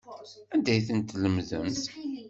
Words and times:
Anda 0.53 0.69
ay 0.73 0.81
ten-tlemdemt? 0.87 1.83